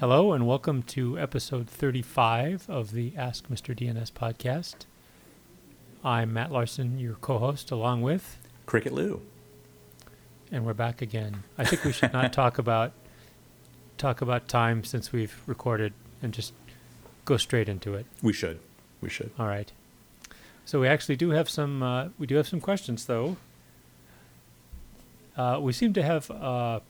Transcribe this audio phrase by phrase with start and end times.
[0.00, 3.76] Hello, and welcome to episode 35 of the Ask Mr.
[3.76, 4.86] DNS podcast.
[6.02, 9.20] I'm Matt Larson, your co host, along with, Cricket Liu.
[10.50, 11.42] and we're back again.
[11.58, 12.92] I think we should not talk about
[13.98, 15.92] talk about time since we've recorded
[16.22, 16.54] and just
[17.26, 18.06] go straight into it.
[18.22, 18.58] We should.
[19.02, 19.30] We should.
[19.38, 19.70] All right.
[20.64, 23.36] So we actually do have some uh, we do have some questions though.
[25.36, 26.80] Uh, we seem to have uh,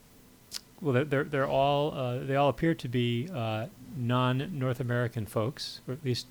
[0.80, 3.66] well they're they're, all uh, they all appear to be uh,
[3.96, 6.26] non North American folks, or at least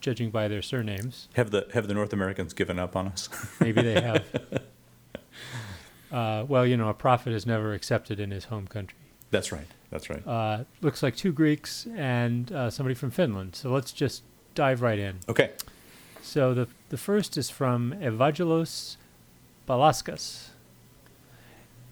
[0.00, 1.28] judging by their surnames.
[1.34, 3.28] Have the have the North Americans given up on us?
[3.60, 4.24] Maybe they have.
[6.12, 8.98] uh, well, you know, a prophet is never accepted in his home country.
[9.30, 9.66] That's right.
[9.90, 10.26] That's right.
[10.26, 13.54] Uh, looks like two Greeks and uh, somebody from Finland.
[13.56, 14.22] So let's just
[14.54, 15.20] dive right in.
[15.28, 15.52] Okay.
[16.22, 18.96] So the the first is from Evaggelos
[19.68, 20.48] Balaskas,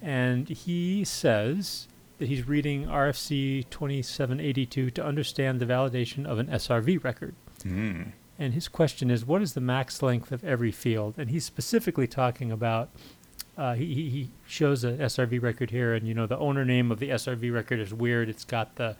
[0.02, 1.86] and he says
[2.18, 7.34] that he's reading RFC 2782 to understand the validation of an SRV record.
[7.60, 8.12] Mm.
[8.38, 11.14] And his question is, what is the max length of every field?
[11.16, 12.90] And he's specifically talking about.
[13.56, 16.98] Uh, he, he shows a SRV record here, and you know the owner name of
[16.98, 18.28] the SRV record is weird.
[18.30, 18.96] It's got the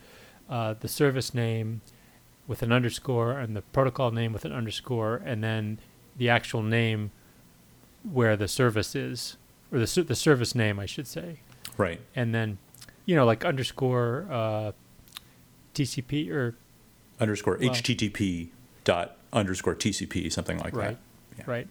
[0.49, 1.81] uh, the service name
[2.47, 5.79] with an underscore and the protocol name with an underscore, and then
[6.17, 7.11] the actual name
[8.03, 9.37] where the service is,
[9.73, 11.39] or the the service name, I should say,
[11.77, 12.01] Right.
[12.15, 12.59] and then
[13.07, 14.73] you know like underscore uh,
[15.75, 16.55] TCP or
[17.21, 17.69] Underscore Wow.
[17.69, 18.49] HTTP
[18.85, 20.99] dot underscore TCP something like right,
[21.37, 21.39] that.
[21.39, 21.45] Yeah.
[21.47, 21.69] right.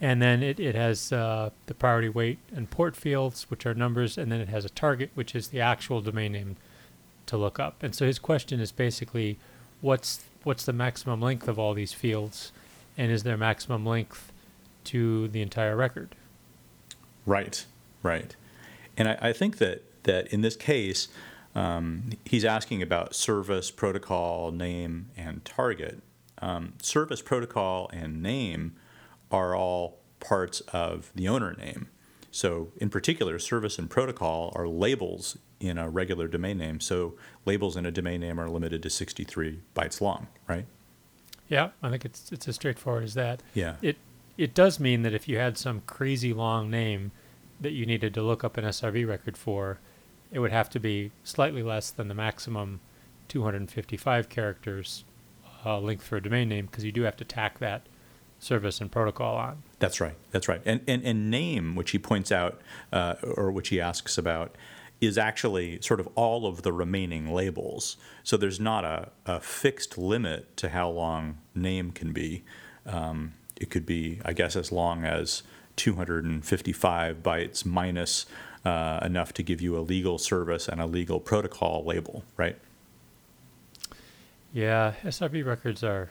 [0.00, 4.18] And then it, it has uh, the priority weight and port fields, which are numbers,
[4.18, 6.56] and then it has a target, which is the actual domain name
[7.26, 7.82] to look up.
[7.82, 9.38] And so his question is basically,
[9.80, 12.52] what's what's the maximum length of all these fields,
[12.98, 14.30] and is there maximum length
[14.84, 16.14] to the entire record?
[17.26, 17.64] Right.
[18.02, 18.36] Right.
[18.96, 21.08] And I, I think that that in this case,
[21.54, 26.02] um, he's asking about service, protocol, name, and target.
[26.42, 28.76] Um, service, protocol, and name
[29.30, 31.88] are all parts of the owner name.
[32.30, 36.80] So, in particular, service and protocol are labels in a regular domain name.
[36.80, 37.14] So,
[37.46, 40.66] labels in a domain name are limited to 63 bytes long, right?
[41.48, 43.42] Yeah, I think it's it's as straightforward as that.
[43.54, 43.76] Yeah.
[43.82, 43.96] It
[44.36, 47.12] it does mean that if you had some crazy long name
[47.60, 49.78] that you needed to look up an SRV record for,
[50.32, 52.80] it would have to be slightly less than the maximum
[53.28, 55.04] 255 characters
[55.64, 57.86] uh, length for a domain name because you do have to tack that
[58.38, 59.62] service and protocol on.
[59.78, 60.16] That's right.
[60.30, 60.60] That's right.
[60.64, 62.60] And and, and name, which he points out,
[62.92, 64.56] uh, or which he asks about,
[65.00, 67.96] is actually sort of all of the remaining labels.
[68.22, 72.44] So there's not a, a fixed limit to how long name can be.
[72.86, 75.42] Um, it could be, I guess, as long as
[75.76, 78.26] 255 bytes minus
[78.64, 82.56] uh, enough to give you a legal service and a legal protocol label, right?
[84.52, 86.10] Yeah, SRV records are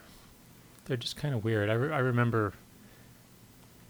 [0.85, 1.69] they're just kind of weird.
[1.69, 2.53] I, re- I remember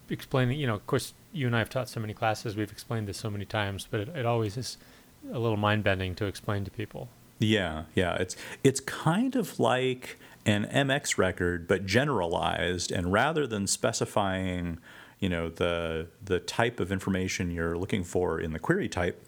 [0.10, 3.08] explaining, you know, of course, you and I have taught so many classes, we've explained
[3.08, 4.78] this so many times, but it, it always is
[5.32, 7.10] a little mind bending to explain to people.
[7.40, 8.16] Yeah, yeah.
[8.16, 12.92] It's it's kind of like an MX record, but generalized.
[12.92, 14.80] And rather than specifying,
[15.20, 19.26] you know, the the type of information you're looking for in the query type,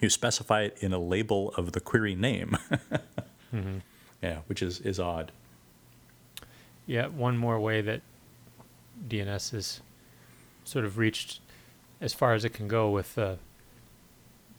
[0.00, 2.56] you specify it in a label of the query name.
[3.50, 3.78] hmm
[4.22, 5.32] yeah, which is is odd.
[6.86, 8.00] Yeah, one more way that
[9.08, 9.80] DNS has
[10.64, 11.40] sort of reached
[12.00, 13.38] as far as it can go with the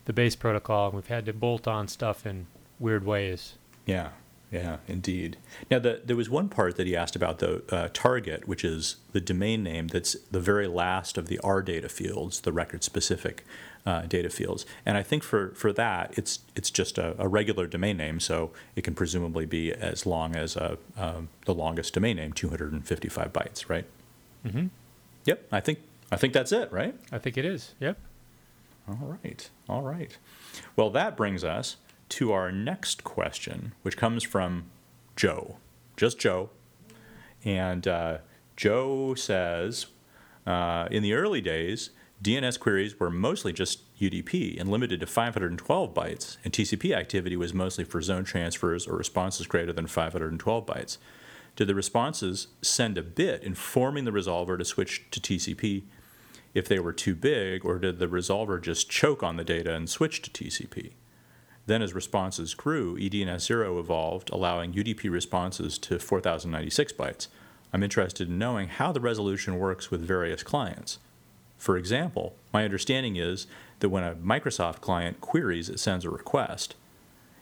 [0.05, 2.47] the base protocol, and we've had to bolt on stuff in
[2.79, 3.55] weird ways.
[3.85, 4.09] Yeah,
[4.51, 5.37] yeah, indeed.
[5.69, 8.97] Now, the, there was one part that he asked about the uh, target, which is
[9.11, 13.45] the domain name that's the very last of the R data fields, the record specific
[13.85, 14.65] uh, data fields.
[14.85, 18.51] And I think for, for that, it's it's just a, a regular domain name, so
[18.75, 23.69] it can presumably be as long as uh, um, the longest domain name, 255 bytes,
[23.69, 23.85] right?
[24.45, 24.67] Mm-hmm.
[25.25, 25.79] Yep, I think
[26.11, 26.95] I think that's it, right?
[27.11, 27.75] I think it is.
[27.79, 27.99] Yep.
[28.87, 29.49] All right.
[29.67, 30.17] All right.
[30.75, 31.77] Well, that brings us
[32.09, 34.65] to our next question, which comes from
[35.15, 35.57] Joe,
[35.97, 36.49] just Joe.
[37.43, 38.17] And uh,
[38.55, 39.87] Joe says
[40.45, 41.91] uh, In the early days,
[42.21, 47.53] DNS queries were mostly just UDP and limited to 512 bytes, and TCP activity was
[47.53, 50.97] mostly for zone transfers or responses greater than 512 bytes.
[51.55, 55.83] Did the responses send a bit informing the resolver to switch to TCP
[56.53, 59.89] if they were too big, or did the resolver just choke on the data and
[59.89, 60.91] switch to TCP?
[61.69, 67.27] Then, as responses grew, E eDNS 0 evolved, allowing UDP responses to 4096 bytes.
[67.71, 70.97] I'm interested in knowing how the resolution works with various clients.
[71.59, 73.45] For example, my understanding is
[73.81, 76.73] that when a Microsoft client queries, it sends a request.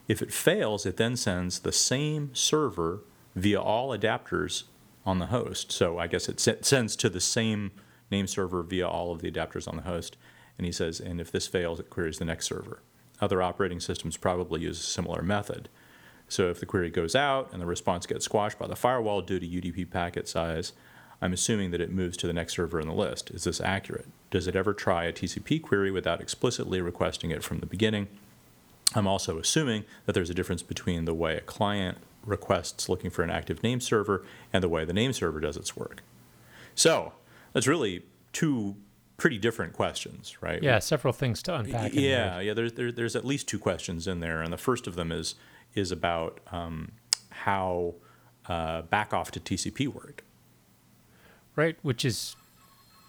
[0.10, 3.04] If it fails, it then sends the same server
[3.34, 4.64] via all adapters
[5.06, 5.72] on the host.
[5.72, 7.72] So I guess it sends to the same
[8.12, 10.18] name server via all of the adapters on the host.
[10.58, 12.82] And he says, and if this fails, it queries the next server.
[13.20, 15.70] Other operating systems probably use a similar method.
[16.30, 19.40] So if the query goes out and the response gets squashed by the firewall due
[19.40, 20.74] to UDP packet size,
[21.22, 23.32] I'm assuming that it moves to the next server in the list.
[23.32, 24.08] Is this accurate?
[24.30, 28.08] Does it ever try a TCP query without explicitly requesting it from the beginning?
[28.94, 33.24] I'm also assuming that there's a difference between the way a client requests looking for
[33.24, 34.24] an active name server
[34.54, 36.04] and the way the name server does its work.
[36.76, 37.14] So
[37.54, 38.04] that's really
[38.34, 38.76] two
[39.18, 40.62] pretty different questions, right?
[40.62, 41.94] Yeah, several things to unpack.
[41.94, 42.54] Yeah, yeah.
[42.54, 45.36] There's there, there's at least two questions in there, and the first of them is
[45.74, 46.94] is about um,
[47.30, 47.96] how
[48.48, 50.24] uh, back off to TCP work.
[51.56, 52.36] Right, which is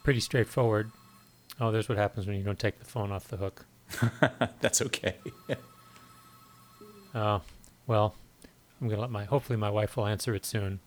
[0.02, 0.90] pretty straightforward.
[1.60, 3.66] Oh, there's what happens when you don't take the phone off the hook.
[4.60, 5.16] That's okay.
[5.48, 5.54] Oh,
[7.20, 7.40] uh,
[7.86, 8.14] well,
[8.80, 9.24] I'm gonna let my.
[9.24, 10.80] Hopefully, my wife will answer it soon.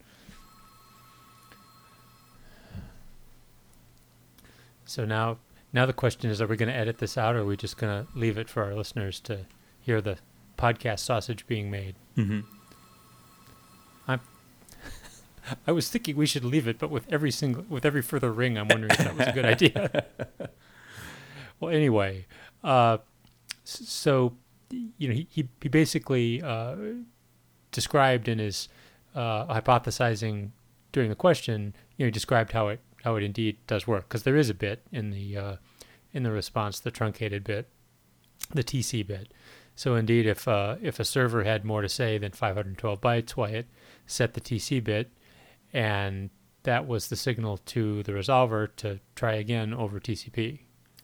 [4.91, 5.37] So now,
[5.71, 7.77] now the question is: Are we going to edit this out, or are we just
[7.77, 9.45] going to leave it for our listeners to
[9.79, 10.17] hear the
[10.57, 11.95] podcast sausage being made?
[12.17, 12.41] Mm-hmm.
[14.05, 14.19] I'm.
[15.67, 18.57] I was thinking we should leave it, but with every single, with every further ring,
[18.57, 20.05] I'm wondering if that was a good idea.
[21.61, 22.25] well, anyway,
[22.61, 22.97] uh,
[23.63, 24.33] so
[24.69, 26.75] you know, he he, he basically uh,
[27.71, 28.67] described in his
[29.15, 30.51] uh, hypothesizing
[30.91, 34.23] during the question, you know, he described how it how it indeed does work because
[34.23, 35.55] there is a bit in the uh,
[36.13, 37.67] in the response, the truncated bit,
[38.53, 39.33] the TC bit.
[39.75, 43.49] So indeed, if uh, if a server had more to say than 512 bytes, why
[43.49, 43.67] it
[44.05, 45.11] set the TC bit,
[45.73, 46.29] and
[46.63, 50.59] that was the signal to the resolver to try again over TCP.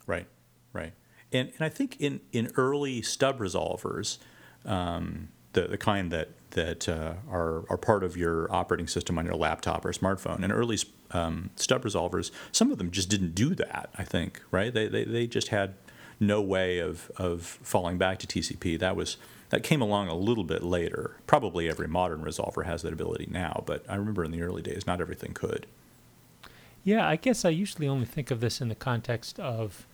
[0.05, 0.27] Right,
[0.73, 0.93] right.
[1.31, 4.17] And, and I think in, in early stub resolvers,
[4.65, 9.25] um, the, the kind that, that uh, are, are part of your operating system on
[9.25, 10.77] your laptop or smartphone, and early
[11.11, 14.73] um, stub resolvers, some of them just didn't do that, I think, right?
[14.73, 15.75] They, they, they just had
[16.19, 18.79] no way of, of falling back to TCP.
[18.79, 19.17] That was
[19.49, 21.15] that came along a little bit later.
[21.25, 24.85] Probably every modern resolver has that ability now, but I remember in the early days,
[24.85, 25.65] not everything could.
[26.83, 29.85] Yeah, I guess I usually only think of this in the context of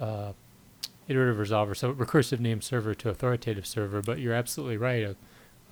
[0.00, 0.32] uh,
[1.06, 4.02] iterative resolver, so recursive name server to authoritative server.
[4.02, 5.16] But you're absolutely right.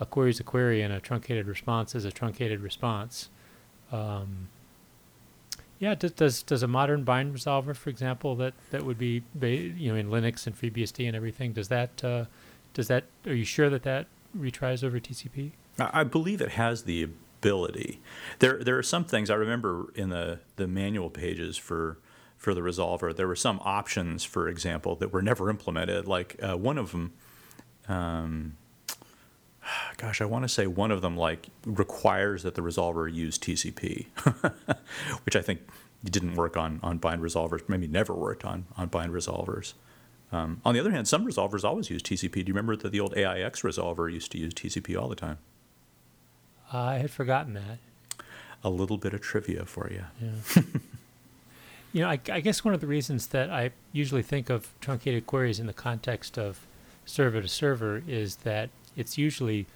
[0.01, 3.31] A query is a query, and a truncated response is a truncated response.
[3.93, 4.49] Um,
[5.79, 9.97] yeah, does, does a modern bind resolver, for example, that that would be you know
[9.97, 12.25] in Linux and FreeBSD and everything, does that uh,
[12.73, 14.07] does that are you sure that that
[14.37, 15.53] retries over TCP?
[15.79, 18.01] I believe it has the ability.
[18.39, 21.99] There there are some things I remember in the the manual pages for
[22.37, 23.15] for the resolver.
[23.15, 26.07] There were some options, for example, that were never implemented.
[26.07, 27.13] Like uh, one of them,
[27.89, 28.57] um,
[29.97, 34.07] gosh, I want to say one of them like requires that the resolver use TCP,
[35.25, 35.61] which I think
[36.05, 37.69] didn't work on on bind resolvers.
[37.69, 39.75] Maybe never worked on on bind resolvers.
[40.33, 42.33] Um, on the other hand, some resolvers always use TCP.
[42.33, 45.39] Do you remember that the old AIX resolver used to use TCP all the time?
[46.73, 47.79] I had forgotten that.
[48.65, 50.05] A little bit of trivia for you.
[50.21, 50.63] Yeah.
[51.97, 55.27] You know, I, I, guess one of the reasons that I usually think of truncated
[55.27, 56.67] queries in the context of
[57.07, 59.67] server to server is that it's usually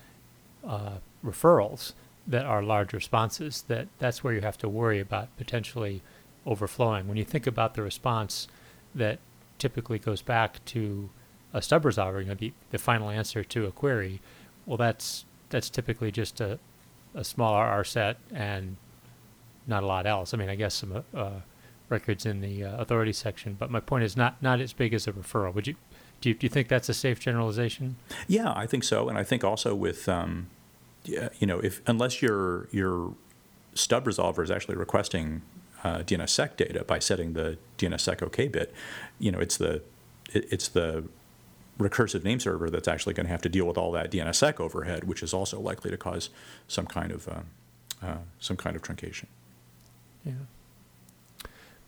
[0.67, 1.93] uh, referrals
[2.27, 3.63] that are large responses.
[3.69, 6.03] That that's where you have to worry about potentially
[6.47, 7.09] overflowing.
[7.09, 8.49] When you think about the response
[8.95, 9.19] that
[9.59, 11.11] typically goes back to
[11.53, 14.21] a stub resolver, you know, the, the final answer to a query,
[14.67, 16.59] well, that's that's typically just a,
[17.15, 18.77] a small RR set and
[19.67, 20.33] not a lot else.
[20.33, 21.31] I mean, I guess some uh,
[21.89, 23.57] records in the uh, authority section.
[23.59, 25.53] But my point is not not as big as a referral.
[25.55, 25.75] Would you
[26.21, 27.97] do you, do you think that's a safe generalization?
[28.27, 30.49] Yeah, I think so, and I think also with um,
[31.05, 33.15] you know, if unless your your
[33.75, 35.43] stub resolver is actually requesting
[35.83, 38.73] uh, DNSSEC data by setting the DNSSEC OK bit,
[39.19, 39.83] you know, it's the
[40.33, 41.05] it, it's the
[41.79, 45.05] recursive name server that's actually going to have to deal with all that DNSSEC overhead,
[45.05, 46.29] which is also likely to cause
[46.69, 47.41] some kind of uh,
[48.03, 49.27] uh, some kind of truncation.
[50.25, 50.33] Yeah.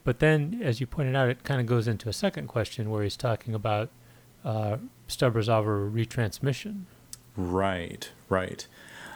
[0.05, 3.03] But then, as you pointed out, it kind of goes into a second question where
[3.03, 3.91] he's talking about
[4.45, 6.83] uh, stub resolver retransmission.
[7.37, 8.67] Right, right.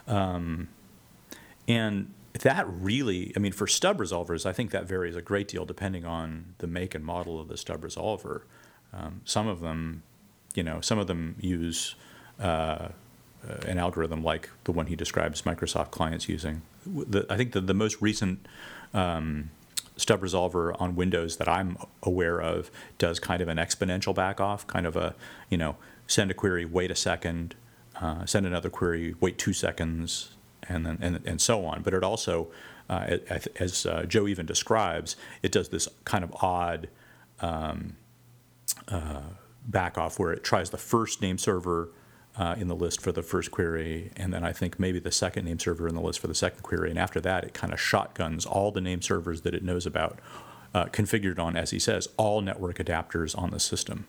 [0.06, 0.68] Um,
[1.68, 5.64] and that really, I mean, for stub resolvers, I think that varies a great deal
[5.64, 8.42] depending on the make and model of the stub resolver.
[8.92, 10.02] Um, some of them,
[10.54, 11.95] you know, some of them use
[12.40, 12.88] uh,
[13.66, 16.62] an algorithm like the one he describes Microsoft clients using.
[16.87, 18.47] The, I think the, the most recent
[18.95, 19.50] um,
[19.97, 24.67] stub resolver on Windows that I'm aware of does kind of an exponential back off,
[24.67, 25.15] kind of a,
[25.49, 25.76] you know,
[26.07, 27.55] send a query, wait a second,
[28.00, 30.33] uh, send another query, wait two seconds,
[30.69, 31.83] and then and, and so on.
[31.83, 32.49] But it also,
[32.88, 33.19] uh,
[33.59, 36.88] as, uh, Joe even describes, it does this kind of odd
[37.41, 37.97] um,
[38.88, 39.23] uh,
[39.67, 41.91] back off where it tries the first name server
[42.38, 45.47] uh, in the list for the first query, and then I think maybe the second
[45.47, 47.81] name server in the list for the second query, and after that, it kind of
[47.81, 50.19] shotguns all the name servers that it knows about,
[50.75, 54.07] uh, configured on, as he says, all network adapters on the system.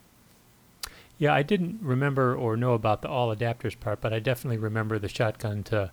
[1.18, 5.00] Yeah, I didn't remember or know about the all adapters part, but I definitely remember
[5.00, 5.92] the shotgun to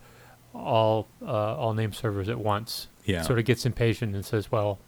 [0.52, 2.88] all uh, all name servers at once.
[3.04, 3.22] Yeah.
[3.22, 4.78] Sort of gets impatient and says, "Well,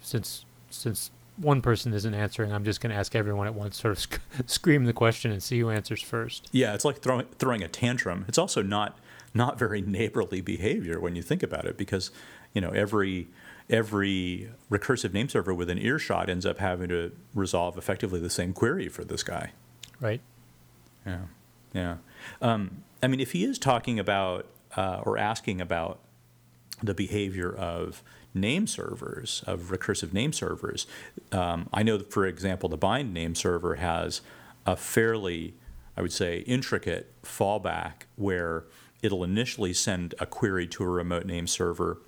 [0.00, 3.80] since since one person isn't answering, I'm just going to ask everyone at once.
[3.80, 6.48] Sort of sc- scream the question and see who answers first.
[6.52, 8.24] Yeah, it's like throwing throwing a tantrum.
[8.28, 8.98] It's also not
[9.34, 12.10] not very neighborly behavior when you think about it, because
[12.52, 13.28] you know every
[13.70, 18.52] every recursive name server with an earshot ends up having to resolve effectively the same
[18.52, 19.52] query for this guy.
[20.00, 20.20] Right.
[21.06, 21.20] Yeah,
[21.72, 21.96] yeah.
[22.40, 26.00] Um, I mean, if he is talking about uh, or asking about
[26.82, 28.02] the behavior of
[28.40, 30.86] name servers, of recursive name servers,
[31.32, 34.20] um, I know that, for example, the bind name server has
[34.66, 35.54] a fairly,
[35.96, 38.64] I would say, intricate fallback where
[39.02, 41.98] it'll initially send a query to a remote name server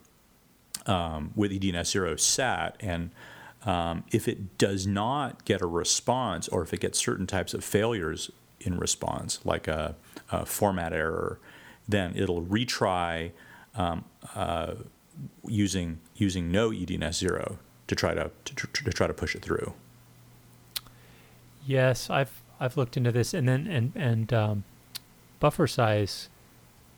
[0.86, 3.10] um, with EDNS0 set, and
[3.64, 7.62] um, if it does not get a response, or if it gets certain types of
[7.62, 9.96] failures in response, like a,
[10.30, 11.38] a format error,
[11.88, 13.32] then it'll retry
[13.74, 14.74] um, uh,
[15.46, 19.74] using using no EDNS0 to try to, to, to try to push it through.
[21.66, 24.64] Yes, I've I've looked into this, and then and and um,
[25.40, 26.28] buffer size,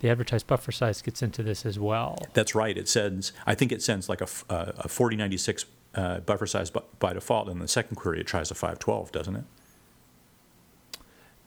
[0.00, 2.18] the advertised buffer size gets into this as well.
[2.34, 2.76] That's right.
[2.76, 3.32] It sends.
[3.46, 5.64] I think it sends like a, uh, a 4096
[5.94, 9.36] uh, buffer size by, by default, and the second query it tries a 512, doesn't
[9.36, 9.44] it?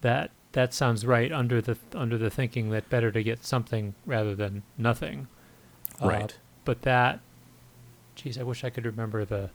[0.01, 4.35] That that sounds right under the under the thinking that better to get something rather
[4.35, 5.27] than nothing.
[6.01, 6.37] Uh, Right.
[6.65, 7.19] But that,
[8.15, 9.49] geez, I wish I could remember the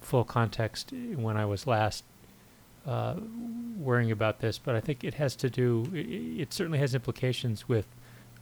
[0.00, 2.04] full context when I was last
[2.86, 3.16] uh,
[3.78, 4.58] worrying about this.
[4.58, 5.86] But I think it has to do.
[5.94, 7.86] It, it certainly has implications with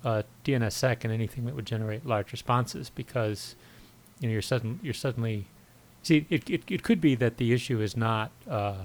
[0.04, 3.56] uh, DNSSEC and anything that would generate large responses because
[4.20, 5.46] you know you're sudden you're suddenly
[6.02, 8.84] see it, it, it could be that the issue is not uh,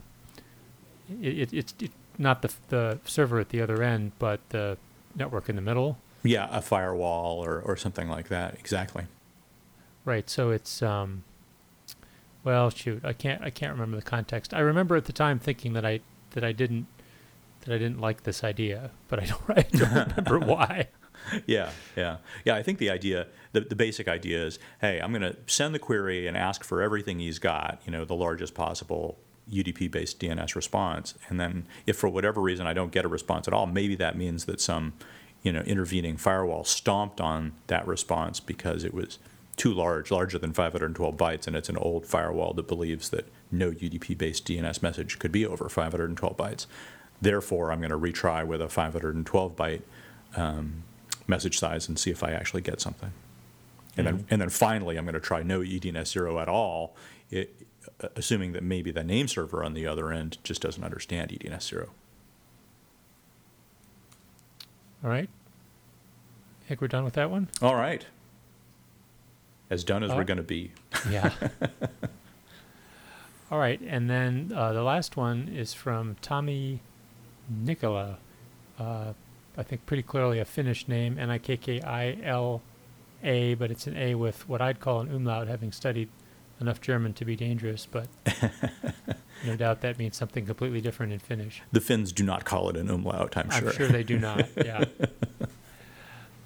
[1.22, 4.78] it, it, it's it, not the the server at the other end but the
[5.16, 8.56] network in the middle Yeah, a firewall or, or something like that.
[8.60, 9.06] Exactly.
[10.06, 11.24] right so it's um
[12.44, 15.74] well shoot i can't i can't remember the context i remember at the time thinking
[15.74, 16.00] that i
[16.32, 16.88] that i didn't
[17.62, 20.88] that i didn't like this idea but i don't i don't remember why
[21.46, 22.56] Yeah, yeah, yeah.
[22.56, 25.80] I think the idea, the, the basic idea is, hey, I'm going to send the
[25.80, 29.18] query and ask for everything he's got, you know, the largest possible
[29.50, 33.54] UDP-based DNS response, and then if for whatever reason I don't get a response at
[33.54, 34.94] all, maybe that means that some,
[35.44, 39.20] you know, intervening firewall stomped on that response because it was
[39.56, 43.72] too large, larger than 512 bytes, and it's an old firewall that believes that no
[43.72, 46.66] UDP-based DNS message could be over 512 bytes.
[47.22, 49.82] Therefore, I'm going to retry with a 512 byte
[50.36, 50.84] um,
[51.28, 53.12] message size and see if I actually get something.
[53.96, 56.96] And then, and then finally, I'm going to try no EDNS zero at all,
[57.30, 57.56] it,
[58.16, 61.90] assuming that maybe the name server on the other end just doesn't understand EDNS zero.
[65.04, 65.30] All right
[66.62, 68.06] I think we're done with that one All right.
[69.70, 70.72] As done as All we're going to be.
[71.10, 71.32] Yeah.
[73.52, 76.80] All right, and then uh, the last one is from Tommi
[77.52, 78.16] Nikkilä.
[78.80, 79.14] Uh,
[79.58, 82.62] I think pretty clearly a Finnish name, N I K K I L
[83.24, 86.10] A, but it's an A with what I'd call an umlaut, having studied
[86.64, 88.08] enough German to be dangerous, but
[89.46, 91.62] no doubt that means something completely different in Finnish.
[91.72, 93.70] The Finns do not call it an umlaut, I'm sure.
[93.70, 94.48] I'm sure they do not.
[94.66, 94.86] Yeah.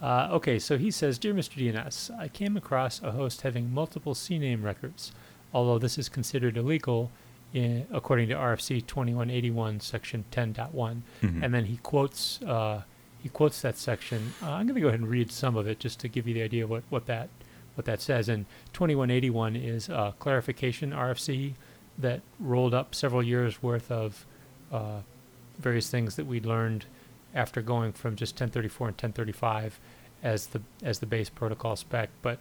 [0.01, 1.55] Uh, okay, so he says, Dear Mr.
[1.57, 5.11] DNS, I came across a host having multiple CNAME records,
[5.53, 7.11] although this is considered illegal
[7.53, 11.01] in, according to RFC 2181, section 10.1.
[11.23, 11.43] Mhm.
[11.43, 12.83] And then he quotes uh,
[13.21, 14.33] he quotes that section.
[14.43, 16.33] Uh, I'm going to go ahead and read some of it just to give you
[16.35, 17.29] the idea of what, what that
[17.77, 18.27] what that says.
[18.27, 21.53] And 2181 is a clarification RFC
[21.97, 24.25] that rolled up several years worth of
[24.71, 24.99] uh,
[25.59, 26.85] various things that we learned
[27.33, 29.79] after going from just 1034 and 1035
[30.23, 32.39] as the as the base protocol spec, but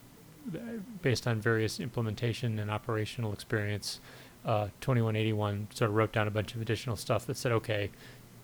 [0.55, 0.59] uh,
[1.03, 4.01] based on various implementation and operational experience,
[4.47, 7.91] uh, 2181 sort of wrote down a bunch of additional stuff that said, okay,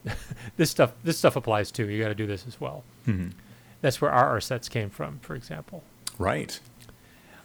[0.56, 1.88] this stuff this stuff applies too.
[1.88, 2.84] You got to do this as well.
[3.06, 3.32] Mhm.
[3.80, 5.82] That's where RR sets came from, for example.
[6.18, 6.60] Right.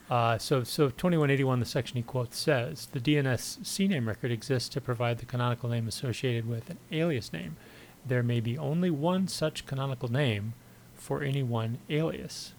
[0.09, 4.79] Uh, so, so 2181, the section he quotes says the DNS CNAME record exists to
[4.79, 7.57] provide the canonical name associated with an alias name.
[8.05, 10.53] there may be only one such canonical name
[10.95, 12.53] for any one alias.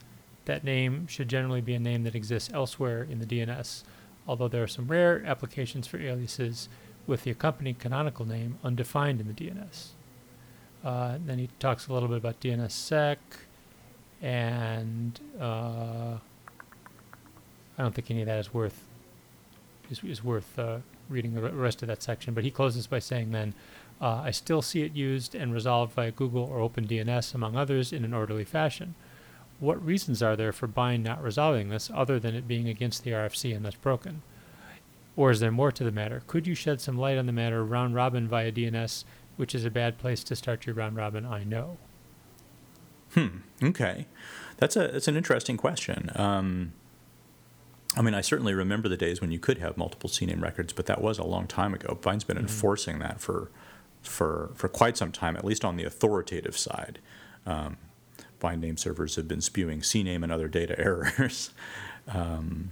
[0.44, 3.82] That name should generally be a name that exists elsewhere in the DNS,
[4.26, 6.68] although there are some rare applications for aliases
[7.06, 9.88] with the accompanying canonical name undefined in the DNS.
[10.84, 13.16] Uh, then he talks a little bit about DNSSEC,
[14.20, 16.18] and uh,
[17.78, 18.84] I don't think any of that is worth
[19.90, 22.34] is, is worth uh, reading the rest of that section.
[22.34, 23.54] But he closes by saying, then,
[24.00, 28.04] uh, I still see it used and resolved via Google or OpenDNS, among others, in
[28.04, 28.94] an orderly fashion.
[29.60, 33.10] What reasons are there for Bind not resolving this other than it being against the
[33.10, 34.22] RFC and thus broken?
[35.16, 36.22] Or is there more to the matter?
[36.28, 39.04] Could you shed some light on the matter round robin via DNS,
[39.36, 41.76] which is a bad place to start your round robin, I know?
[43.14, 43.38] Hmm.
[43.60, 44.06] Okay,
[44.58, 46.10] that's a that's an interesting question.
[46.14, 46.72] Um,
[47.98, 50.86] I mean, I certainly remember the days when you could have multiple CNAME records, but
[50.86, 51.98] that was a long time ago.
[52.00, 52.46] Bind's been mm-hmm.
[52.46, 53.50] enforcing that for
[54.02, 57.00] for for quite some time, at least on the authoritative side.
[57.44, 57.76] Um,
[58.38, 61.50] Bind name servers have been spewing CNAME and other data errors.
[62.06, 62.70] um,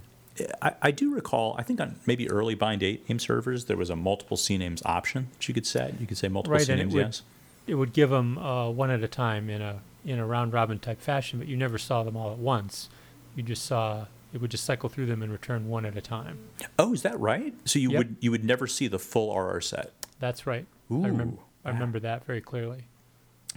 [0.61, 3.89] I, I, do recall, I think on maybe early Bind 8 name servers, there was
[3.89, 5.99] a multiple CNAMEs option that you could set.
[5.99, 7.21] You could say multiple right, CNAMEs, it would, yes.
[7.65, 10.79] It would give them uh, one at a time in a in a round robin
[10.79, 12.87] type fashion, but you never saw them all at once.
[13.35, 16.39] You just saw it would just cycle through them and return one at a time.
[16.77, 17.53] Oh, is that right?
[17.65, 17.97] So you yep.
[17.97, 19.91] would you would never see the full RR set.
[20.19, 20.65] That's right.
[20.91, 22.85] Ooh, I remember I remember that very clearly.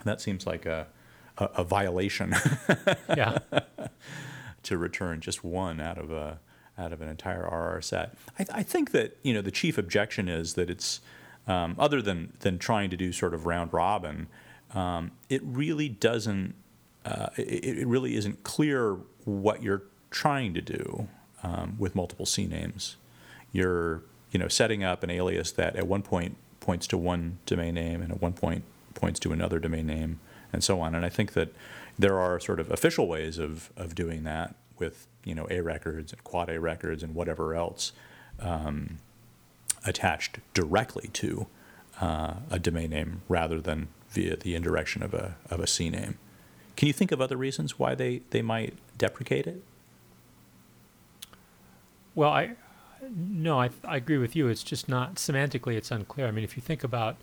[0.04, 0.86] That seems like a
[1.38, 2.34] a, a violation.
[3.16, 3.38] yeah.
[4.62, 6.38] to return just one out of a
[6.78, 8.14] out of an entire RR set.
[8.38, 11.00] I, I think that you know the chief objection is that it's
[11.46, 14.28] um, other than than trying to do sort of round robin,
[14.74, 16.54] um, it really doesn't.
[17.04, 21.08] Uh, it, it, really isn't clear what you're trying to do
[21.42, 22.96] um, with multiple C names.
[23.52, 27.74] You're you know setting up an alias that at one point points to one domain
[27.74, 28.64] name and at one point
[28.94, 30.20] points to another domain name
[30.52, 30.94] and so on.
[30.94, 31.52] And I think that
[31.98, 36.12] there are sort of official ways of, of doing that with you know A records
[36.12, 37.92] and quad A records and whatever else
[38.40, 38.98] um,
[39.84, 41.46] attached directly to
[42.00, 46.14] uh, a domain name rather than via the indirection of a of a CNAME.
[46.76, 49.62] Can you think of other reasons why they, they might deprecate it?
[52.14, 52.56] Well, I
[53.08, 54.48] no, I, I agree with you.
[54.48, 55.74] It's just not semantically.
[55.74, 56.26] It's unclear.
[56.26, 57.16] I mean, if you think about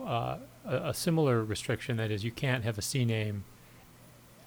[0.00, 3.44] uh, a, a, similar restriction, that is, you can't have a C name,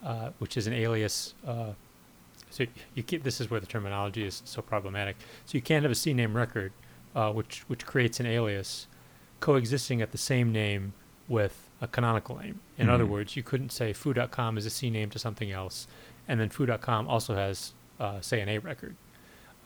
[0.04, 1.34] uh, which is an alias.
[1.46, 1.72] Uh,
[2.50, 5.18] so you keep, this is where the terminology is so problematic.
[5.46, 6.72] So you can't have a C name record,
[7.16, 8.88] uh, which which creates an alias,
[9.40, 10.94] coexisting at the same name
[11.28, 12.60] with a canonical name.
[12.78, 12.94] In mm-hmm.
[12.94, 15.88] other words, you couldn't say foo.com is a C name to something else,
[16.28, 18.96] and then foo.com also has, uh, say, an A record.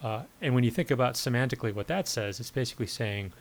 [0.03, 3.31] Uh, and when you think about semantically what that says, it's basically saying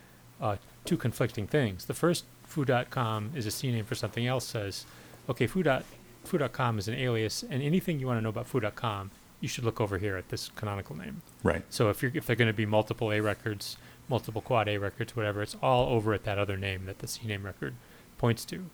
[0.40, 1.86] uh, two conflicting things.
[1.86, 4.84] The first, foo.com is a CNAME for something else, says,
[5.28, 9.64] okay, foo.com is an alias, and anything you want to know about foo.com, you should
[9.64, 11.22] look over here at this canonical name.
[11.42, 11.62] Right.
[11.70, 15.16] So if you're if they're going to be multiple A records, multiple quad A records,
[15.16, 17.74] whatever, it's all over at that other name that the CNAME record
[18.18, 18.66] points to.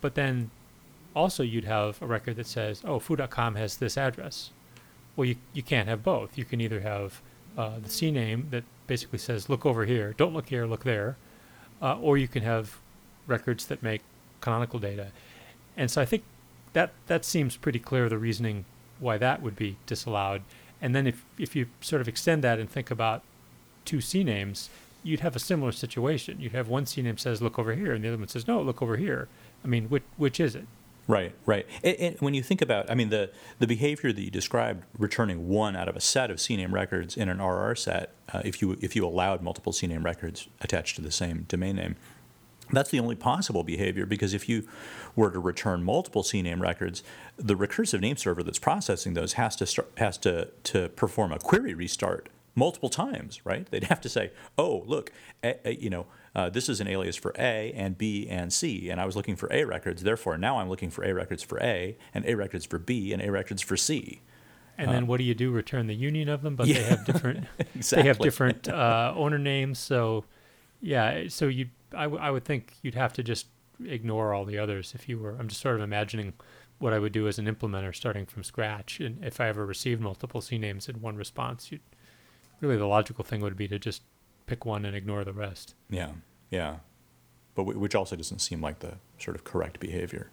[0.00, 0.50] But then
[1.14, 4.50] also you'd have a record that says, oh, foo.com has this address.
[5.16, 6.36] Well, you, you can't have both.
[6.36, 7.20] You can either have
[7.56, 11.16] uh, the name that basically says, look over here, don't look here, look there,
[11.80, 12.78] uh, or you can have
[13.26, 14.02] records that make
[14.40, 15.08] canonical data.
[15.76, 16.24] And so I think
[16.72, 18.64] that that seems pretty clear the reasoning
[18.98, 20.42] why that would be disallowed.
[20.82, 23.22] And then if, if you sort of extend that and think about
[23.84, 24.68] two C names,
[25.02, 26.40] you'd have a similar situation.
[26.40, 28.60] You'd have one C name says, look over here, and the other one says, no,
[28.60, 29.28] look over here.
[29.64, 30.66] I mean, which, which is it?
[31.06, 31.66] Right, right.
[32.20, 35.86] When you think about, I mean, the, the behavior that you described, returning one out
[35.86, 39.04] of a set of CNAME records in an RR set, uh, if you if you
[39.06, 41.96] allowed multiple CNAME records attached to the same domain name,
[42.72, 44.66] that's the only possible behavior because if you
[45.14, 47.02] were to return multiple CNAME records,
[47.36, 51.38] the recursive name server that's processing those has to start, has to to perform a
[51.38, 53.70] query restart multiple times, right?
[53.70, 55.12] They'd have to say, "Oh, look,
[55.42, 58.90] a, a, you know." Uh, this is an alias for A and B and C,
[58.90, 60.02] and I was looking for A records.
[60.02, 63.22] Therefore, now I'm looking for A records for A and A records for B and
[63.22, 64.22] A records for C.
[64.76, 65.52] And then uh, what do you do?
[65.52, 67.46] Return the union of them, but yeah, they have different.
[67.74, 68.02] exactly.
[68.02, 69.78] They have different uh, owner names.
[69.78, 70.24] So,
[70.80, 71.28] yeah.
[71.28, 73.46] So you, I, w- I would think you'd have to just
[73.84, 75.36] ignore all the others if you were.
[75.38, 76.32] I'm just sort of imagining
[76.78, 78.98] what I would do as an implementer starting from scratch.
[78.98, 81.80] And if I ever received multiple C names in one response, you'd,
[82.60, 84.02] really the logical thing would be to just
[84.46, 85.74] pick one and ignore the rest.
[85.90, 86.12] Yeah,
[86.50, 86.76] yeah,
[87.54, 90.30] but w- which also doesn't seem like the sort of correct behavior.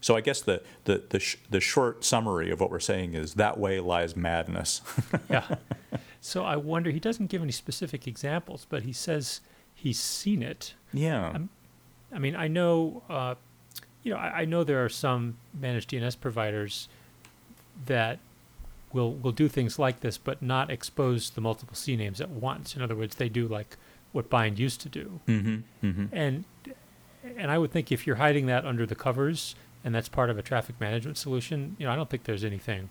[0.00, 3.34] So I guess the the the, sh- the short summary of what we're saying is
[3.34, 4.82] that way lies madness.
[5.30, 5.56] yeah.
[6.20, 9.40] So I wonder he doesn't give any specific examples, but he says
[9.74, 10.74] he's seen it.
[10.92, 11.32] Yeah.
[11.34, 11.48] I'm,
[12.12, 13.34] i mean, I know uh,
[14.04, 16.88] you know, I, I know there are some managed DNS providers
[17.86, 18.18] that
[18.94, 22.74] will will do things like this, but not expose the multiple C names at once.
[22.76, 23.76] In other words, they do like
[24.12, 25.86] what Bind used to do, Mm-hmm.
[25.86, 26.04] Mm-hmm.
[26.16, 26.44] and
[27.36, 29.54] and I would think if you're hiding that under the covers
[29.84, 32.88] and that's part of a traffic management solution, you know, I don't think there's anything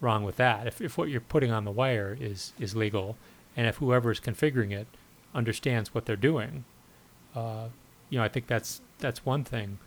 [0.00, 0.66] wrong with that.
[0.66, 3.16] If if what you're putting on the wire is is legal,
[3.56, 4.86] and if whoever is configuring it
[5.34, 6.64] understands what they're doing,
[7.34, 7.68] uh,
[8.10, 9.78] you know, I think that's that's one thing.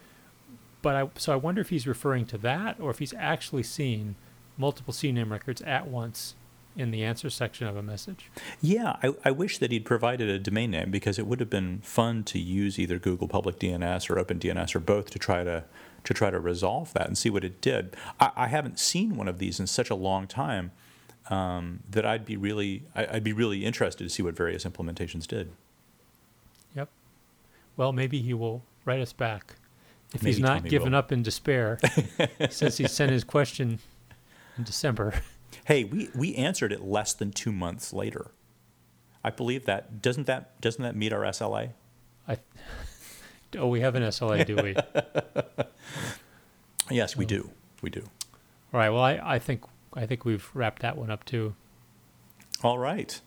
[0.82, 4.16] But I so I wonder if he's referring to that or if he's actually seen
[4.58, 6.36] multiple CNAME records at once
[6.76, 8.30] in the answer section of a message.
[8.62, 11.80] Yeah, I, I wish that he'd provided a domain name because it would have been
[11.80, 15.64] fun to use either Google Public DNS or OpenDNS or both to try to
[16.04, 17.96] to try to resolve that and see what it did.
[18.20, 20.72] I, I haven't seen one of these in such a long time
[21.32, 25.26] um, that I'd be really I, I'd be really interested to see what various implementations
[25.26, 25.52] did.
[26.76, 26.90] Yep.
[27.78, 29.56] Well, maybe he will write us back.
[30.14, 31.00] If Maybe he's not Tommy given will.
[31.00, 31.80] up in despair,
[32.50, 33.80] since he sent his question
[34.58, 35.14] in December.
[35.64, 38.32] Hey, we, we answered it less than two months later.
[39.24, 41.72] I believe that doesn't that doesn't that meet our SLA?
[42.28, 42.38] I,
[43.58, 44.76] oh, we have an SLA, do we?
[46.92, 47.50] Yes, we do.
[47.82, 48.04] We do.
[48.72, 48.90] right.
[48.90, 49.64] Well, I, I think
[49.94, 51.56] I think we've wrapped that one up too.
[52.64, 53.20] All right.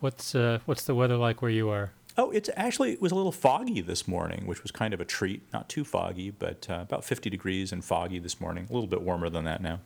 [0.00, 1.92] What's uh, what's the weather like where you are?
[2.16, 5.04] Oh, it's actually it was a little foggy this morning, which was kind of a
[5.04, 5.42] treat.
[5.52, 8.66] Not too foggy, but uh, about 50 degrees and foggy this morning.
[8.70, 9.80] A little bit warmer than that now.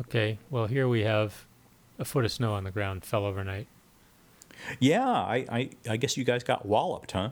[0.00, 0.38] Okay.
[0.50, 1.46] Well, here we have
[1.98, 3.04] a foot of snow on the ground.
[3.04, 3.66] Fell overnight.
[4.80, 7.30] Yeah, I, I, I guess you guys got walloped, huh?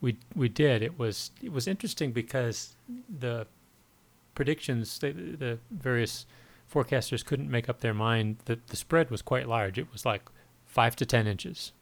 [0.00, 0.82] We we did.
[0.82, 2.74] It was it was interesting because
[3.08, 3.46] the
[4.34, 6.26] predictions, the, the various
[6.72, 9.78] forecasters couldn't make up their mind that the spread was quite large.
[9.78, 10.22] It was like
[10.66, 11.72] five to ten inches,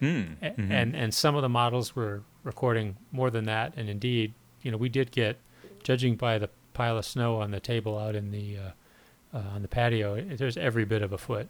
[0.00, 0.36] Mm.
[0.42, 0.70] A- mhm.
[0.70, 3.72] and and some of the models were recording more than that.
[3.76, 5.38] And indeed, you know, we did get,
[5.82, 8.70] judging by the pile of snow on the table out in the uh,
[9.34, 11.48] uh, on the patio, there's every bit of a foot.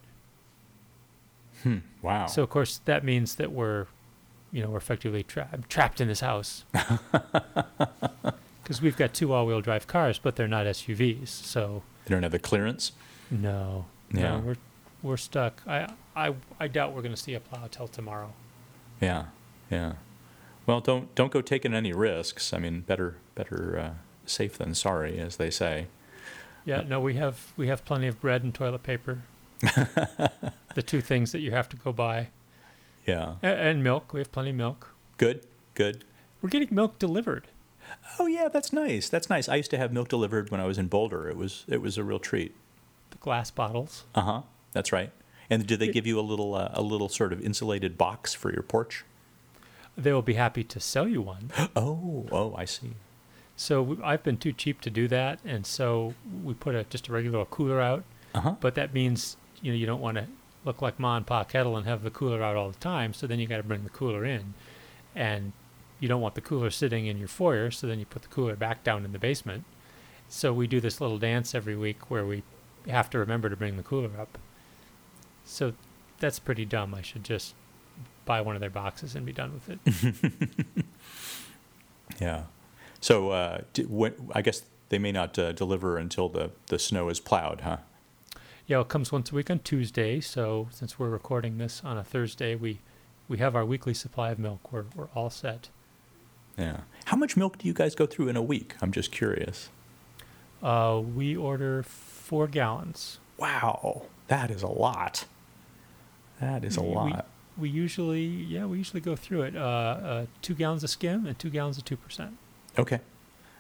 [1.62, 1.79] Hmm.
[2.03, 2.27] Wow.
[2.27, 3.87] So of course that means that we're,
[4.53, 6.64] you know, we're effectively tra- trapped in this house.
[8.62, 11.27] Because we've got two all-wheel drive cars, but they're not SUVs.
[11.29, 12.93] So they don't have the clearance.
[13.29, 14.37] no, Yeah.
[14.37, 14.57] no, we're
[15.03, 15.61] we're stuck.
[15.66, 18.33] I I I doubt we're going to see a plow till tomorrow.
[19.01, 19.25] Yeah,
[19.73, 19.95] yeah.
[20.66, 22.53] Well, don't don't go taking any risks.
[22.53, 23.90] I mean, better better uh,
[24.25, 25.87] safe than sorry, as they say.
[26.71, 29.23] Yeah, no, we have we have plenty of bread and toilet paper.
[29.61, 32.29] the two things that you have to go buy,
[33.07, 33.35] Yeah.
[33.43, 34.13] A- and milk.
[34.13, 34.95] We have plenty of milk.
[35.17, 35.45] Good.
[35.75, 36.05] Good.
[36.41, 37.49] We're getting milk delivered.
[38.19, 39.09] Oh yeah, that's nice.
[39.09, 39.49] That's nice.
[39.49, 41.29] I used to have milk delivered when I was in Boulder.
[41.29, 42.55] It was it was a real treat.
[43.11, 44.05] The glass bottles.
[44.15, 44.43] Uh huh.
[44.73, 45.11] That's right.
[45.51, 48.53] And do they give you a little uh, a little sort of insulated box for
[48.53, 49.05] your porch?
[49.97, 51.51] They will be happy to sell you one.
[51.77, 52.93] Oh, oh, I see.
[53.61, 57.09] So we, I've been too cheap to do that, and so we put a just
[57.09, 58.05] a regular cooler out.
[58.35, 58.55] Uh huh.
[58.59, 60.29] But that means you know you don't want to
[60.64, 63.12] look like Ma and Pa Kettle and have the cooler out all the time.
[63.12, 64.55] So then you got to bring the cooler in,
[65.14, 65.53] and
[65.99, 67.70] you don't want the cooler sitting in your foyer.
[67.70, 69.64] So then you put the cooler back down in the basement.
[70.27, 72.42] So we do this little dance every week where we
[72.88, 74.38] have to remember to bring the cooler up.
[75.44, 75.75] So
[76.18, 76.94] that's pretty dumb.
[76.94, 77.55] I should just
[78.25, 80.85] buy one of their boxes and be done with it.
[82.20, 82.44] Yeah.
[83.01, 87.09] So uh, d- when, I guess they may not uh, deliver until the, the snow
[87.09, 87.79] is plowed, huh?
[88.67, 90.21] Yeah, it comes once a week on Tuesday.
[90.21, 92.79] So since we're recording this on a Thursday, we
[93.29, 94.73] we have our weekly supply of milk.
[94.73, 95.69] We're we're all set.
[96.59, 96.81] Yeah.
[97.07, 98.75] How much milk do you guys go through in a week?
[98.83, 99.71] I'm just curious.
[100.63, 103.19] Uh, we order four gallons.
[103.39, 105.25] Wow, that is a lot.
[106.41, 107.27] That is a We- we- lot.
[107.59, 109.57] We usually, yeah, we usually go through it.
[109.57, 112.37] Uh, uh, two gallons of skim and two gallons of two percent.
[112.79, 113.01] Okay.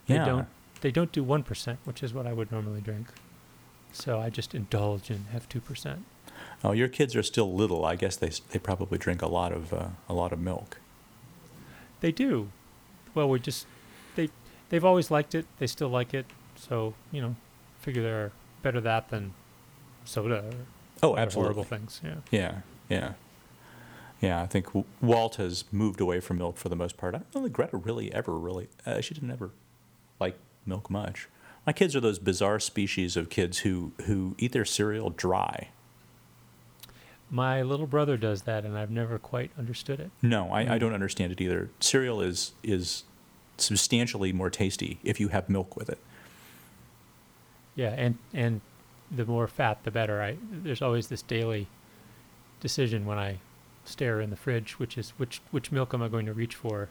[0.06, 0.24] They yeah.
[0.24, 0.46] don't,
[0.80, 3.08] they don't do one percent, which is what I would normally drink.
[3.92, 6.04] So I just indulge and have two percent.
[6.62, 7.84] Oh, your kids are still little.
[7.84, 10.78] I guess they they probably drink a lot of uh, a lot of milk.
[12.00, 12.50] They do.
[13.14, 13.66] Well, we just
[14.16, 14.30] they
[14.68, 15.46] they've always liked it.
[15.58, 16.26] They still like it.
[16.56, 17.36] So you know,
[17.80, 19.34] figure they're better that than
[20.04, 20.52] soda or
[21.02, 21.54] Oh, absolutely.
[21.54, 22.00] horrible things.
[22.04, 22.14] Yeah.
[22.30, 22.54] Yeah,
[22.90, 23.12] yeah,
[24.20, 24.42] yeah.
[24.42, 24.66] I think
[25.00, 27.14] Walt has moved away from milk for the most part.
[27.14, 28.68] I don't know that Greta really ever really.
[28.86, 29.50] Uh, she didn't ever
[30.18, 31.28] like milk much.
[31.66, 35.68] My kids are those bizarre species of kids who who eat their cereal dry.
[37.32, 40.10] My little brother does that, and I've never quite understood it.
[40.20, 40.80] No, I, I Mm.
[40.80, 41.70] don't understand it either.
[41.80, 43.04] Cereal is is
[43.56, 45.98] substantially more tasty if you have milk with it.
[47.76, 48.60] Yeah, and and
[49.10, 50.20] the more fat, the better.
[50.22, 51.68] I there's always this daily
[52.60, 53.38] decision when I
[53.90, 56.88] stare in the fridge, which is which which milk am I going to reach for?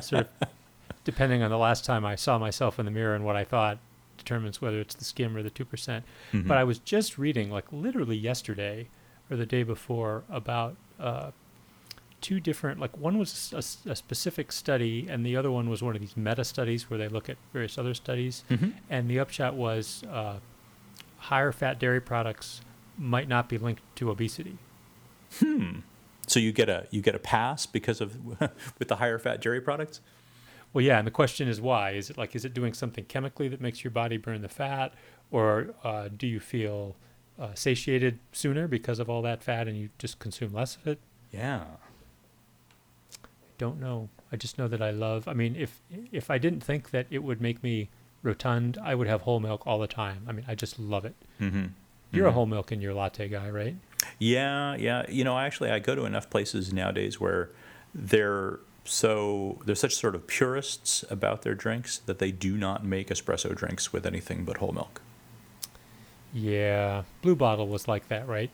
[0.00, 0.48] Sort of
[1.04, 3.78] depending on the last time I saw myself in the mirror and what I thought
[4.16, 5.68] determines whether it's the skim or the 2%.
[5.68, 6.46] percent Mhm.
[6.48, 8.88] But I was just reading, like literally yesterday
[9.30, 11.32] or the day before, about uh,
[12.22, 13.52] two different, like one was
[13.86, 17.08] a specific study and the other one was one of these meta studies where they
[17.08, 18.44] look at various other studies.
[18.50, 18.72] Mhm.
[18.88, 20.38] And the upshot was uh,
[21.18, 22.62] higher fat dairy products
[22.96, 24.56] might not be linked to obesity.
[25.40, 25.80] Hmm.
[26.26, 28.24] So you get a you get a pass because of
[28.78, 30.00] with the higher fat dairy products.
[30.72, 31.92] Well, yeah, and the question is why?
[31.92, 34.92] Is it like is it doing something chemically that makes your body burn the fat,
[35.30, 36.96] or uh, do you feel
[37.38, 40.98] uh, satiated sooner because of all that fat and you just consume less of it?
[41.32, 41.64] Yeah.
[43.58, 44.08] Don't know.
[44.32, 45.28] I just know that I love.
[45.28, 47.88] I mean, if if I didn't think that it would make me
[48.22, 50.24] rotund, I would have whole milk all the time.
[50.26, 51.14] I mean, I just love it.
[51.40, 51.66] Mm-hmm.
[52.14, 52.34] You're a Mhm.
[52.34, 53.76] whole milk in your latte guy, right?
[54.18, 55.04] Yeah, yeah.
[55.08, 57.50] You know, actually, I go to enough places nowadays where
[57.94, 63.08] they're so they're such sort of purists about their drinks that they do not make
[63.08, 65.00] espresso drinks with anything but whole milk.
[66.34, 68.50] Yeah, Blue Bottle was like that, right?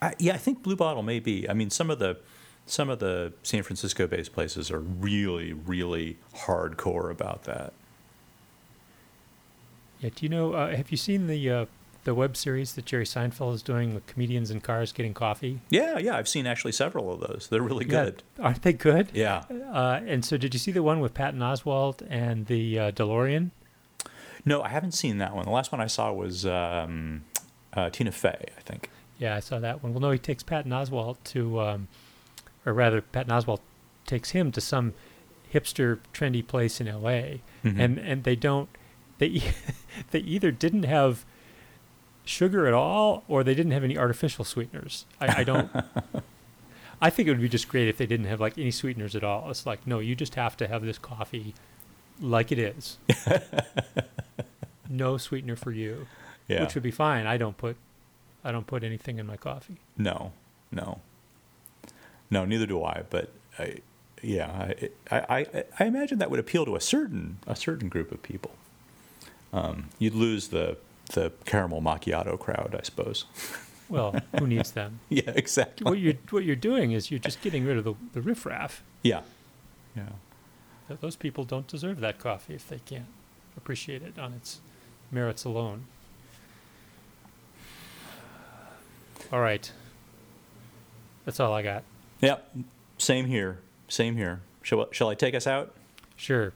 [0.00, 1.48] I, yeah, I think Blue Bottle may be.
[1.48, 2.18] I mean, some of the
[2.66, 7.72] some of the San Francisco-based places are really, really hardcore about that.
[10.00, 10.10] Yeah.
[10.14, 10.52] Do you know?
[10.52, 11.66] Uh, have you seen the uh,
[12.04, 15.60] the web series that Jerry Seinfeld is doing with comedians in cars getting coffee?
[15.70, 16.16] Yeah, yeah.
[16.16, 17.48] I've seen actually several of those.
[17.50, 18.22] They're really Yeah, good.
[18.38, 19.08] aren't they good?
[19.12, 19.44] Yeah.
[19.72, 23.50] Uh, and so, did you see the one with Patton Oswalt and the uh, DeLorean?
[24.44, 25.44] No, I haven't seen that one.
[25.46, 27.24] The last one I saw was um,
[27.72, 28.90] uh, Tina Fey, I think.
[29.18, 29.94] Yeah, I saw that one.
[29.94, 31.88] Well, no, he takes Patton Oswalt to, um,
[32.66, 33.60] or rather, Patton Oswalt
[34.06, 34.92] takes him to some
[35.52, 37.40] hipster, trendy place in L.A.
[37.64, 37.78] Mhm.
[37.80, 38.68] and and they don't,
[39.18, 39.40] they
[40.10, 41.24] they either didn't have
[42.24, 45.04] sugar at all, or they didn't have any artificial sweeteners.
[45.20, 45.70] I, I don't.
[47.02, 49.24] I think it would be just great if they didn't have like any sweeteners at
[49.24, 49.50] all.
[49.50, 51.54] It's like, no, you just have to have this coffee
[52.20, 52.98] like it is.
[54.88, 56.06] no sweetener for you,
[56.48, 56.62] yeah.
[56.62, 57.26] which would be fine.
[57.26, 57.76] I don't put,
[58.42, 59.76] I don't put anything in my coffee.
[59.98, 60.32] No,
[60.70, 61.00] no,
[62.30, 62.44] no.
[62.44, 63.02] Neither do I.
[63.10, 63.76] But I,
[64.22, 64.72] yeah,
[65.10, 68.22] I, I, I, I imagine that would appeal to a certain a certain group of
[68.22, 68.52] people.
[69.52, 70.78] Um, you'd lose the
[71.14, 73.24] the caramel macchiato crowd, I suppose.
[73.88, 75.00] Well, who needs them?
[75.08, 75.84] yeah, exactly.
[75.84, 78.82] What you're what you're doing is you're just getting rid of the the riffraff.
[79.02, 79.22] Yeah,
[79.96, 80.08] yeah.
[80.88, 83.06] Th- Those people don't deserve that coffee if they can't
[83.56, 84.60] appreciate it on its
[85.10, 85.84] merits alone.
[89.32, 89.70] All right.
[91.24, 91.82] That's all I got.
[92.20, 92.56] Yep.
[92.98, 93.58] Same here.
[93.88, 94.40] Same here.
[94.62, 95.74] Shall shall I take us out?
[96.16, 96.52] Sure.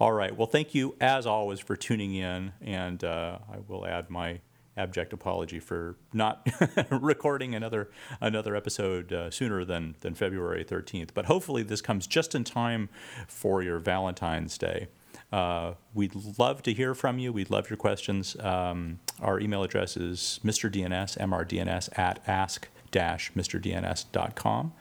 [0.00, 0.36] All right.
[0.36, 4.40] Well, thank you as always for tuning in, and uh, I will add my
[4.76, 6.48] abject apology for not
[6.90, 11.14] recording another another episode uh, sooner than than February thirteenth.
[11.14, 12.88] But hopefully, this comes just in time
[13.26, 14.86] for your Valentine's Day.
[15.32, 17.32] Uh, we'd love to hear from you.
[17.32, 18.36] We'd love your questions.
[18.40, 24.72] Um, our email address is mrdns, mrdns at ask-mrdns.com.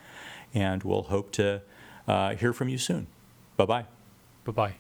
[0.53, 1.61] And we'll hope to
[2.07, 3.07] uh, hear from you soon.
[3.57, 3.85] Bye bye.
[4.45, 4.75] Bye bye.